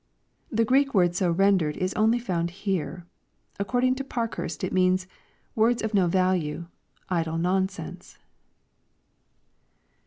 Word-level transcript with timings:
]The 0.51 0.65
Greek 0.65 0.95
word 0.95 1.13
so 1.13 1.29
rendered 1.29 1.77
is 1.77 1.93
only 1.93 2.17
found 2.17 2.49
here. 2.49 3.05
According 3.59 3.93
to 3.97 4.03
Parkhurst 4.03 4.63
it 4.63 4.73
means," 4.73 5.05
Words 5.55 5.83
of 5.83 5.93
no 5.93 6.07
value; 6.07 6.65
idle 7.09 7.37
non 7.37 7.69
sense." 7.69 8.17